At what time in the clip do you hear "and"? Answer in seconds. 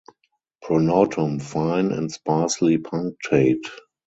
1.91-2.11